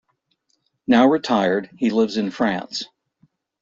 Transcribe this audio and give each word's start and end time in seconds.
Now 0.87 1.05
retired, 1.05 1.69
he 1.77 1.91
lives 1.91 2.17
in 2.17 2.31
France. 2.31 2.85